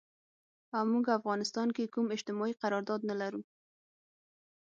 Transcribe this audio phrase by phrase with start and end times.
[0.75, 3.41] او مونږ افغانستان کې کوم اجتماعي قرارداد نه لرو